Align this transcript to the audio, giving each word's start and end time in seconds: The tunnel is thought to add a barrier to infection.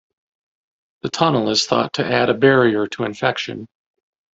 The 1.03 1.09
tunnel 1.11 1.49
is 1.49 1.67
thought 1.67 1.93
to 1.93 2.03
add 2.11 2.31
a 2.31 2.33
barrier 2.33 2.87
to 2.87 3.03
infection. 3.03 3.67